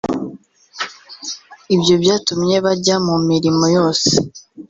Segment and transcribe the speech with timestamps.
[1.75, 4.09] Ibyo byatumye bajya mu mirimo yose